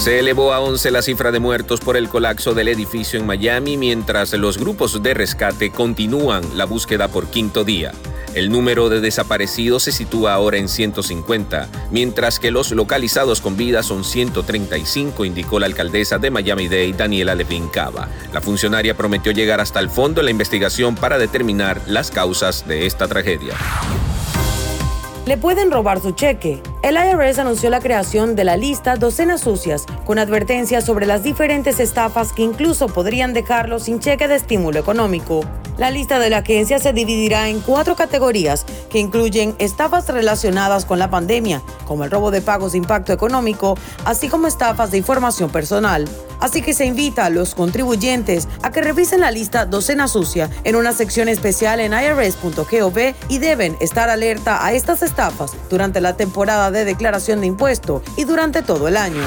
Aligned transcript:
Se 0.00 0.18
elevó 0.18 0.54
a 0.54 0.60
11 0.60 0.92
la 0.92 1.02
cifra 1.02 1.30
de 1.30 1.40
muertos 1.40 1.80
por 1.80 1.94
el 1.94 2.08
colapso 2.08 2.54
del 2.54 2.68
edificio 2.68 3.20
en 3.20 3.26
Miami 3.26 3.76
mientras 3.76 4.32
los 4.32 4.56
grupos 4.56 5.02
de 5.02 5.12
rescate 5.12 5.72
continúan 5.72 6.42
la 6.56 6.64
búsqueda 6.64 7.08
por 7.08 7.26
quinto 7.26 7.64
día. 7.64 7.92
El 8.32 8.50
número 8.50 8.88
de 8.88 9.02
desaparecidos 9.02 9.82
se 9.82 9.92
sitúa 9.92 10.32
ahora 10.32 10.56
en 10.56 10.70
150, 10.70 11.68
mientras 11.90 12.40
que 12.40 12.50
los 12.50 12.70
localizados 12.70 13.42
con 13.42 13.58
vida 13.58 13.82
son 13.82 14.02
135, 14.02 15.26
indicó 15.26 15.60
la 15.60 15.66
alcaldesa 15.66 16.16
de 16.16 16.30
Miami-Dade, 16.30 16.94
Daniela 16.94 17.34
Levin 17.34 17.68
Cava. 17.68 18.08
La 18.32 18.40
funcionaria 18.40 18.96
prometió 18.96 19.32
llegar 19.32 19.60
hasta 19.60 19.80
el 19.80 19.90
fondo 19.90 20.20
de 20.20 20.24
la 20.24 20.30
investigación 20.30 20.94
para 20.94 21.18
determinar 21.18 21.78
las 21.86 22.10
causas 22.10 22.66
de 22.66 22.86
esta 22.86 23.06
tragedia. 23.06 23.52
Le 25.26 25.36
pueden 25.36 25.70
robar 25.70 26.00
su 26.00 26.12
cheque. 26.12 26.62
El 26.82 26.96
IRS 26.96 27.38
anunció 27.38 27.68
la 27.68 27.80
creación 27.80 28.34
de 28.34 28.44
la 28.44 28.56
lista 28.56 28.96
Docenas 28.96 29.42
Sucias, 29.42 29.84
con 30.06 30.18
advertencias 30.18 30.82
sobre 30.82 31.04
las 31.04 31.22
diferentes 31.22 31.78
estafas 31.78 32.32
que 32.32 32.40
incluso 32.40 32.88
podrían 32.88 33.34
dejarlo 33.34 33.78
sin 33.78 34.00
cheque 34.00 34.28
de 34.28 34.36
estímulo 34.36 34.78
económico. 34.78 35.42
La 35.76 35.90
lista 35.90 36.18
de 36.18 36.30
la 36.30 36.38
agencia 36.38 36.78
se 36.78 36.92
dividirá 36.92 37.48
en 37.48 37.60
cuatro 37.60 37.96
categorías 37.96 38.64
que 38.90 38.98
incluyen 38.98 39.54
estafas 39.58 40.08
relacionadas 40.08 40.84
con 40.84 40.98
la 40.98 41.10
pandemia, 41.10 41.62
como 41.86 42.04
el 42.04 42.10
robo 42.10 42.30
de 42.30 42.42
pagos 42.42 42.72
de 42.72 42.78
impacto 42.78 43.12
económico, 43.12 43.78
así 44.04 44.28
como 44.28 44.46
estafas 44.46 44.90
de 44.90 44.98
información 44.98 45.50
personal. 45.50 46.06
Así 46.40 46.62
que 46.62 46.74
se 46.74 46.86
invita 46.86 47.26
a 47.26 47.30
los 47.30 47.54
contribuyentes 47.54 48.48
a 48.62 48.70
que 48.70 48.80
revisen 48.80 49.20
la 49.20 49.30
lista 49.30 49.66
Docena 49.66 50.08
Sucia 50.08 50.50
en 50.64 50.76
una 50.76 50.92
sección 50.92 51.28
especial 51.28 51.80
en 51.80 51.92
irs.gov 51.92 53.14
y 53.28 53.38
deben 53.38 53.76
estar 53.80 54.08
alerta 54.08 54.64
a 54.64 54.72
estas 54.72 55.02
estafas 55.02 55.52
durante 55.68 56.00
la 56.00 56.16
temporada 56.16 56.69
de 56.70 56.84
declaración 56.84 57.40
de 57.40 57.46
impuesto 57.46 58.02
y 58.16 58.24
durante 58.24 58.62
todo 58.62 58.88
el 58.88 58.96
año. 58.96 59.22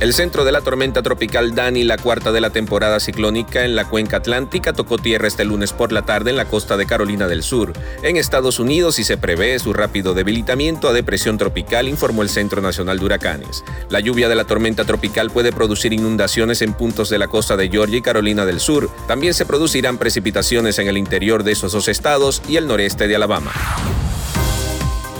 El 0.00 0.14
centro 0.14 0.44
de 0.44 0.52
la 0.52 0.60
tormenta 0.60 1.02
tropical 1.02 1.56
Dani, 1.56 1.82
la 1.82 1.98
cuarta 1.98 2.30
de 2.30 2.40
la 2.40 2.50
temporada 2.50 3.00
ciclónica 3.00 3.64
en 3.64 3.74
la 3.74 3.84
cuenca 3.84 4.18
atlántica, 4.18 4.72
tocó 4.72 4.96
tierra 4.96 5.26
este 5.26 5.44
lunes 5.44 5.72
por 5.72 5.90
la 5.90 6.02
tarde 6.02 6.30
en 6.30 6.36
la 6.36 6.44
costa 6.44 6.76
de 6.76 6.86
Carolina 6.86 7.26
del 7.26 7.42
Sur, 7.42 7.72
en 8.04 8.16
Estados 8.16 8.60
Unidos, 8.60 9.00
y 9.00 9.04
se 9.04 9.16
prevé 9.16 9.58
su 9.58 9.72
rápido 9.72 10.14
debilitamiento 10.14 10.88
a 10.88 10.92
depresión 10.92 11.36
tropical, 11.36 11.88
informó 11.88 12.22
el 12.22 12.28
Centro 12.28 12.62
Nacional 12.62 13.00
de 13.00 13.06
Huracanes. 13.06 13.64
La 13.90 13.98
lluvia 13.98 14.28
de 14.28 14.36
la 14.36 14.44
tormenta 14.44 14.84
tropical 14.84 15.32
puede 15.32 15.50
producir 15.50 15.92
inundaciones 15.92 16.62
en 16.62 16.74
puntos 16.74 17.10
de 17.10 17.18
la 17.18 17.26
costa 17.26 17.56
de 17.56 17.68
Georgia 17.68 17.98
y 17.98 18.02
Carolina 18.02 18.46
del 18.46 18.60
Sur. 18.60 18.88
También 19.08 19.34
se 19.34 19.46
producirán 19.46 19.98
precipitaciones 19.98 20.78
en 20.78 20.86
el 20.86 20.96
interior 20.96 21.42
de 21.42 21.50
esos 21.50 21.72
dos 21.72 21.88
estados 21.88 22.40
y 22.48 22.56
el 22.56 22.68
noreste 22.68 23.08
de 23.08 23.16
Alabama. 23.16 23.50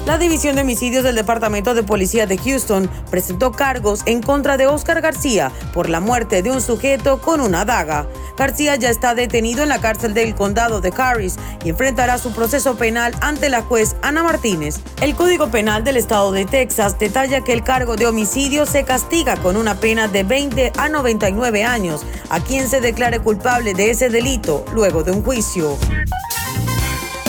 La 0.09 0.17
División 0.17 0.57
de 0.57 0.63
Homicidios 0.63 1.05
del 1.05 1.17
Departamento 1.17 1.75
de 1.75 1.83
Policía 1.83 2.27
de 2.27 2.39
Houston 2.39 2.89
presentó 3.11 3.53
cargos 3.53 4.01
en 4.07 4.23
contra 4.23 4.57
de 4.57 4.67
Oscar 4.67 5.03
García 5.03 5.53
por 5.75 5.91
la 5.91 6.01
muerte 6.01 6.41
de 6.41 6.51
un 6.51 6.63
sujeto 6.63 7.21
con 7.21 7.43
una 7.43 7.67
daga. 7.67 8.07
García 8.39 8.77
ya 8.77 8.89
está 8.89 9.15
detenido 9.15 9.65
en 9.65 9.69
la 9.69 9.83
cárcel 9.83 10.15
del 10.15 10.35
condado 10.35 10.81
de 10.81 10.95
Harris 10.97 11.37
y 11.63 11.69
enfrentará 11.69 12.17
su 12.17 12.33
proceso 12.33 12.77
penal 12.77 13.15
ante 13.21 13.51
la 13.51 13.61
juez 13.61 13.97
Ana 14.01 14.23
Martínez. 14.23 14.81
El 15.03 15.15
Código 15.15 15.51
Penal 15.51 15.85
del 15.85 15.99
Estado 15.99 16.33
de 16.33 16.47
Texas 16.47 16.99
detalla 16.99 17.43
que 17.43 17.53
el 17.53 17.63
cargo 17.63 17.97
de 17.97 18.07
homicidio 18.07 18.65
se 18.65 18.85
castiga 18.85 19.37
con 19.37 19.59
una 19.59 19.79
pena 19.79 20.09
de 20.09 20.23
20 20.23 20.73
a 20.79 20.89
99 20.89 21.65
años 21.65 22.07
a 22.31 22.41
quien 22.41 22.67
se 22.67 22.81
declare 22.81 23.21
culpable 23.21 23.75
de 23.75 23.91
ese 23.91 24.09
delito 24.09 24.65
luego 24.73 25.03
de 25.03 25.11
un 25.13 25.23
juicio. 25.23 25.77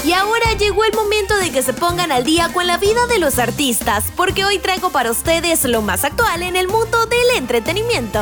Y 0.09 0.13
ahora 0.13 0.53
llegó 0.57 0.83
el 0.85 0.93
momento 0.93 1.37
de 1.37 1.51
que 1.51 1.61
se 1.61 1.71
pongan 1.71 2.11
al 2.11 2.23
día 2.23 2.49
con 2.51 2.65
la 2.65 2.79
vida 2.79 3.05
de 3.05 3.19
los 3.19 3.37
artistas, 3.37 4.05
porque 4.15 4.43
hoy 4.43 4.57
traigo 4.57 4.89
para 4.89 5.11
ustedes 5.11 5.63
lo 5.65 5.83
más 5.83 6.03
actual 6.03 6.41
en 6.41 6.55
el 6.55 6.67
mundo 6.67 7.05
del 7.05 7.37
entretenimiento. 7.37 8.19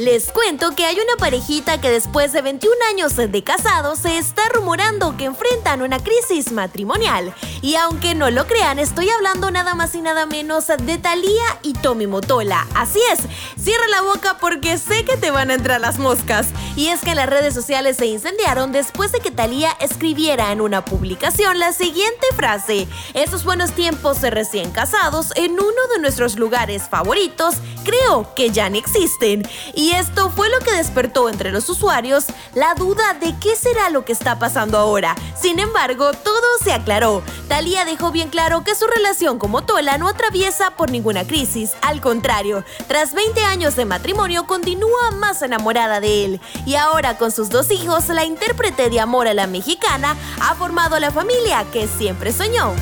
Les 0.00 0.30
cuento 0.32 0.74
que 0.74 0.86
hay 0.86 0.96
una 0.96 1.16
parejita 1.18 1.78
que 1.78 1.90
después 1.90 2.32
de 2.32 2.40
21 2.40 2.74
años 2.88 3.16
de 3.16 3.44
casados 3.44 3.98
se 3.98 4.16
está 4.16 4.40
rumorando 4.48 5.14
que 5.18 5.26
enfrentan 5.26 5.82
una 5.82 5.98
crisis 5.98 6.52
matrimonial. 6.52 7.34
Y 7.60 7.74
aunque 7.74 8.14
no 8.14 8.30
lo 8.30 8.46
crean, 8.46 8.78
estoy 8.78 9.10
hablando 9.10 9.50
nada 9.50 9.74
más 9.74 9.94
y 9.94 10.00
nada 10.00 10.24
menos 10.24 10.68
de 10.68 10.96
Thalía 10.96 11.44
y 11.62 11.74
Tommy 11.74 12.06
Motola. 12.06 12.66
Así 12.74 12.98
es, 13.12 13.18
cierra 13.62 13.86
la 13.88 14.00
boca 14.00 14.38
porque 14.40 14.78
sé 14.78 15.04
que 15.04 15.18
te 15.18 15.30
van 15.30 15.50
a 15.50 15.54
entrar 15.54 15.82
las 15.82 15.98
moscas. 15.98 16.46
Y 16.76 16.88
es 16.88 17.00
que 17.02 17.14
las 17.14 17.28
redes 17.28 17.52
sociales 17.52 17.98
se 17.98 18.06
incendiaron 18.06 18.72
después 18.72 19.12
de 19.12 19.20
que 19.20 19.30
Thalía 19.30 19.72
escribiera 19.80 20.50
en 20.50 20.62
una 20.62 20.82
publicación 20.82 21.58
la 21.58 21.74
siguiente 21.74 22.26
frase: 22.34 22.88
Esos 23.12 23.44
buenos 23.44 23.72
tiempos 23.72 24.22
de 24.22 24.30
recién 24.30 24.70
casados 24.70 25.34
en 25.36 25.52
uno 25.52 25.88
de 25.94 26.00
nuestros 26.00 26.38
lugares 26.38 26.84
favoritos, 26.88 27.56
creo 27.84 28.34
que 28.34 28.50
ya 28.50 28.70
no 28.70 28.76
existen. 28.76 29.46
Y 29.74 29.92
esto 29.92 30.30
fue 30.30 30.48
lo 30.50 30.58
que 30.60 30.72
despertó 30.72 31.28
entre 31.28 31.52
los 31.52 31.68
usuarios 31.68 32.26
la 32.54 32.74
duda 32.74 33.14
de 33.14 33.34
qué 33.40 33.56
será 33.56 33.90
lo 33.90 34.04
que 34.04 34.12
está 34.12 34.38
pasando 34.38 34.78
ahora. 34.78 35.16
Sin 35.40 35.58
embargo, 35.58 36.12
todo 36.12 36.46
se 36.62 36.72
aclaró. 36.72 37.22
Talía 37.48 37.84
dejó 37.84 38.10
bien 38.10 38.28
claro 38.28 38.64
que 38.64 38.74
su 38.74 38.86
relación 38.86 39.38
con 39.38 39.50
Motola 39.50 39.98
no 39.98 40.08
atraviesa 40.08 40.72
por 40.76 40.90
ninguna 40.90 41.26
crisis. 41.26 41.72
Al 41.82 42.00
contrario, 42.00 42.64
tras 42.88 43.14
20 43.14 43.42
años 43.44 43.76
de 43.76 43.84
matrimonio 43.84 44.46
continúa 44.46 45.10
más 45.12 45.42
enamorada 45.42 46.00
de 46.00 46.24
él. 46.24 46.40
Y 46.66 46.74
ahora 46.74 47.18
con 47.18 47.32
sus 47.32 47.50
dos 47.50 47.70
hijos, 47.70 48.08
la 48.08 48.24
intérprete 48.24 48.90
de 48.90 49.00
Amor 49.00 49.28
a 49.28 49.34
la 49.34 49.46
Mexicana 49.46 50.16
ha 50.40 50.54
formado 50.54 50.98
la 50.98 51.10
familia 51.10 51.64
que 51.72 51.88
siempre 51.88 52.32
soñó. 52.32 52.74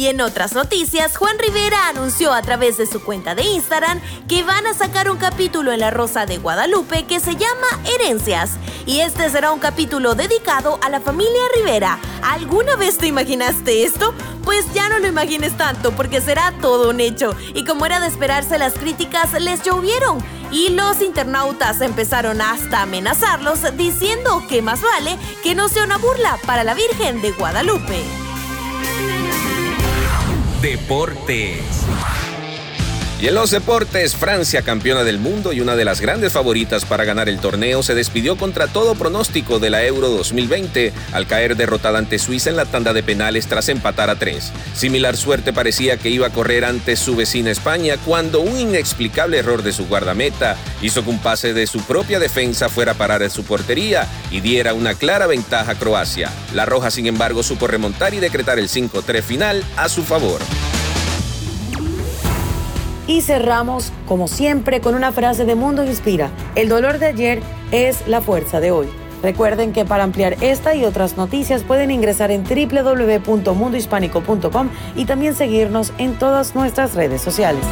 Y 0.00 0.06
en 0.06 0.22
otras 0.22 0.54
noticias, 0.54 1.18
Juan 1.18 1.38
Rivera 1.38 1.88
anunció 1.88 2.32
a 2.32 2.40
través 2.40 2.78
de 2.78 2.86
su 2.86 3.02
cuenta 3.02 3.34
de 3.34 3.42
Instagram 3.42 4.00
que 4.28 4.42
van 4.42 4.66
a 4.66 4.72
sacar 4.72 5.10
un 5.10 5.18
capítulo 5.18 5.72
en 5.72 5.80
La 5.80 5.90
Rosa 5.90 6.24
de 6.24 6.38
Guadalupe 6.38 7.04
que 7.04 7.20
se 7.20 7.36
llama 7.36 7.66
Herencias. 7.84 8.52
Y 8.86 9.00
este 9.00 9.28
será 9.28 9.52
un 9.52 9.60
capítulo 9.60 10.14
dedicado 10.14 10.78
a 10.82 10.88
la 10.88 11.00
familia 11.00 11.42
Rivera. 11.54 11.98
¿Alguna 12.22 12.76
vez 12.76 12.96
te 12.96 13.08
imaginaste 13.08 13.84
esto? 13.84 14.14
Pues 14.42 14.64
ya 14.72 14.88
no 14.88 15.00
lo 15.00 15.06
imagines 15.06 15.54
tanto 15.58 15.92
porque 15.92 16.22
será 16.22 16.54
todo 16.62 16.88
un 16.88 17.00
hecho. 17.00 17.36
Y 17.52 17.66
como 17.66 17.84
era 17.84 18.00
de 18.00 18.06
esperarse, 18.06 18.58
las 18.58 18.72
críticas 18.72 19.38
les 19.38 19.62
llovieron. 19.64 20.24
Y 20.50 20.70
los 20.70 21.02
internautas 21.02 21.82
empezaron 21.82 22.40
hasta 22.40 22.80
amenazarlos 22.80 23.76
diciendo 23.76 24.42
que 24.48 24.62
más 24.62 24.80
vale 24.80 25.18
que 25.42 25.54
no 25.54 25.68
sea 25.68 25.84
una 25.84 25.98
burla 25.98 26.38
para 26.46 26.64
la 26.64 26.72
Virgen 26.72 27.20
de 27.20 27.32
Guadalupe. 27.32 28.02
Deportes. 30.60 32.19
Y 33.20 33.28
en 33.28 33.34
los 33.34 33.50
deportes, 33.50 34.16
Francia, 34.16 34.62
campeona 34.62 35.04
del 35.04 35.18
mundo 35.18 35.52
y 35.52 35.60
una 35.60 35.76
de 35.76 35.84
las 35.84 36.00
grandes 36.00 36.32
favoritas 36.32 36.86
para 36.86 37.04
ganar 37.04 37.28
el 37.28 37.38
torneo, 37.38 37.82
se 37.82 37.94
despidió 37.94 38.38
contra 38.38 38.66
todo 38.66 38.94
pronóstico 38.94 39.58
de 39.58 39.68
la 39.68 39.84
Euro 39.84 40.08
2020 40.08 40.94
al 41.12 41.26
caer 41.26 41.54
derrotada 41.54 41.98
ante 41.98 42.18
Suiza 42.18 42.48
en 42.48 42.56
la 42.56 42.64
tanda 42.64 42.94
de 42.94 43.02
penales 43.02 43.46
tras 43.46 43.68
empatar 43.68 44.08
a 44.08 44.16
tres. 44.16 44.52
Similar 44.72 45.18
suerte 45.18 45.52
parecía 45.52 45.98
que 45.98 46.08
iba 46.08 46.28
a 46.28 46.32
correr 46.32 46.64
ante 46.64 46.96
su 46.96 47.14
vecina 47.14 47.50
España 47.50 47.96
cuando 48.06 48.40
un 48.40 48.58
inexplicable 48.58 49.36
error 49.36 49.62
de 49.62 49.72
su 49.72 49.86
guardameta 49.86 50.56
hizo 50.80 51.04
que 51.04 51.10
un 51.10 51.18
pase 51.18 51.52
de 51.52 51.66
su 51.66 51.82
propia 51.82 52.20
defensa 52.20 52.70
fuera 52.70 52.92
a 52.92 52.96
parar 52.96 53.22
en 53.22 53.30
su 53.30 53.44
portería 53.44 54.08
y 54.30 54.40
diera 54.40 54.72
una 54.72 54.94
clara 54.94 55.26
ventaja 55.26 55.72
a 55.72 55.78
Croacia. 55.78 56.30
La 56.54 56.64
Roja, 56.64 56.90
sin 56.90 57.04
embargo, 57.04 57.42
supo 57.42 57.66
remontar 57.66 58.14
y 58.14 58.18
decretar 58.18 58.58
el 58.58 58.70
5-3 58.70 59.22
final 59.22 59.62
a 59.76 59.90
su 59.90 60.04
favor. 60.04 60.40
Y 63.10 63.20
cerramos, 63.22 63.90
como 64.06 64.28
siempre, 64.28 64.80
con 64.80 64.94
una 64.94 65.10
frase 65.10 65.44
de 65.44 65.56
Mundo 65.56 65.84
Inspira. 65.84 66.30
El 66.54 66.68
dolor 66.68 67.00
de 67.00 67.06
ayer 67.06 67.42
es 67.72 68.06
la 68.06 68.20
fuerza 68.20 68.60
de 68.60 68.70
hoy. 68.70 68.86
Recuerden 69.20 69.72
que 69.72 69.84
para 69.84 70.04
ampliar 70.04 70.36
esta 70.40 70.76
y 70.76 70.84
otras 70.84 71.16
noticias 71.16 71.64
pueden 71.64 71.90
ingresar 71.90 72.30
en 72.30 72.44
www.mundohispánico.com 72.44 74.68
y 74.94 75.06
también 75.06 75.34
seguirnos 75.34 75.92
en 75.98 76.20
todas 76.20 76.54
nuestras 76.54 76.94
redes 76.94 77.20
sociales. 77.20 77.64